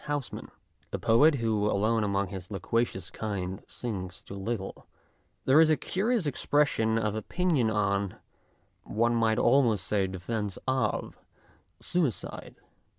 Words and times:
Housman, 0.05 0.49
a 0.91 0.97
poet 0.97 1.35
who 1.35 1.69
alone 1.69 2.03
among 2.03 2.29
his 2.29 2.49
loquacious 2.49 3.11
kind 3.11 3.61
sings 3.67 4.23
too 4.23 4.33
little, 4.33 4.87
there 5.45 5.61
is 5.61 5.69
a 5.69 5.77
curious 5.77 6.25
expression 6.25 6.97
of 6.97 7.13
opinion 7.13 7.69
on 7.69 8.15
one 8.83 9.13
might 9.13 9.37
almost 9.37 9.85
say 9.85 10.07
defence 10.07 10.57
of 10.67 11.19
suicide*. 11.79 12.55